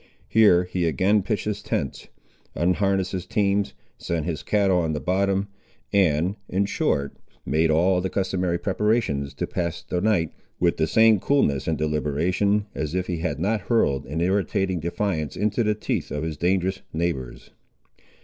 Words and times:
Here 0.27 0.63
he 0.63 0.87
again 0.87 1.21
pitched 1.21 1.45
his 1.45 1.61
tents, 1.61 2.07
unharnessed 2.55 3.11
his 3.11 3.27
teams, 3.27 3.75
sent 3.99 4.25
his 4.25 4.41
cattle 4.41 4.79
on 4.79 4.93
the 4.93 4.99
bottom, 4.99 5.47
and, 5.93 6.37
in 6.49 6.65
short, 6.65 7.15
made 7.45 7.69
all 7.69 8.01
the 8.01 8.09
customary 8.09 8.57
preparations 8.57 9.35
to 9.35 9.45
pass 9.45 9.83
the 9.83 10.01
night, 10.01 10.31
with 10.59 10.77
the 10.77 10.87
same 10.87 11.19
coolness 11.19 11.67
and 11.67 11.77
deliberation 11.77 12.65
as 12.73 12.95
if 12.95 13.05
he 13.05 13.17
had 13.19 13.39
not 13.39 13.61
hurled 13.61 14.07
an 14.07 14.21
irritating 14.21 14.79
defiance 14.79 15.35
into 15.35 15.63
the 15.63 15.75
teeth 15.75 16.09
of 16.09 16.23
his 16.23 16.35
dangerous 16.35 16.81
neighbours. 16.91 17.51